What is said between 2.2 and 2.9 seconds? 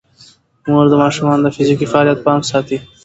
پام ساتي.